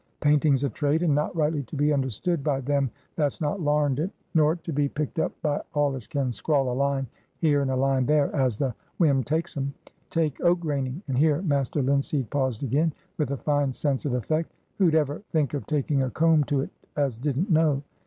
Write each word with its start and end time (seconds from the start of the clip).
Painting's 0.19 0.63
a 0.63 0.69
trade; 0.71 1.03
and 1.03 1.13
not 1.13 1.35
rightly 1.35 1.61
to 1.61 1.75
be 1.75 1.93
understood 1.93 2.43
by 2.43 2.59
them 2.59 2.89
that's 3.15 3.39
not 3.39 3.61
larned 3.61 3.99
it, 3.99 4.09
nor 4.33 4.55
to 4.55 4.73
be 4.73 4.89
picked 4.89 5.19
up 5.19 5.31
by 5.43 5.61
all 5.75 5.93
as 5.93 6.07
can 6.07 6.33
scrawl 6.33 6.71
a 6.71 6.73
line 6.73 7.05
here 7.37 7.61
and 7.61 7.69
a 7.69 7.75
line 7.75 8.07
there, 8.07 8.35
as 8.35 8.57
the 8.57 8.73
whim 8.97 9.23
takes 9.23 9.55
'em. 9.57 9.71
Take 10.09 10.41
oak 10.41 10.59
graining,"—and 10.59 11.19
here 11.19 11.43
Master 11.43 11.83
Linseed 11.83 12.31
paused 12.31 12.63
again, 12.63 12.93
with 13.19 13.29
a 13.29 13.37
fine 13.37 13.73
sense 13.73 14.03
of 14.05 14.15
effect,—"who'd 14.15 14.95
ever 14.95 15.21
think 15.29 15.53
of 15.53 15.67
taking 15.67 16.01
a 16.01 16.09
comb 16.09 16.45
to 16.45 16.61
it 16.61 16.71
as 16.95 17.19
didn't 17.19 17.51
know? 17.51 17.83